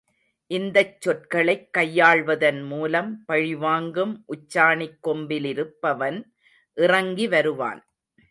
இந்தச் 0.51 1.01
சொற்களைக் 1.01 1.69
கையாள்வதன் 1.77 2.65
மூலம் 2.65 3.23
பழிவாங்கும் 3.25 4.25
உச்சாணிக் 4.27 4.99
கொம்பிலிருப்பவன் 5.03 6.23
இறங்கி 6.77 7.27
வருவான். 7.27 7.81